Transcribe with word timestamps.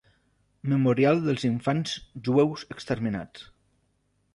Memorial 0.71 1.21
dels 1.27 1.47
Infants 1.51 1.95
Jueus 2.31 2.67
Exterminats. 2.79 3.51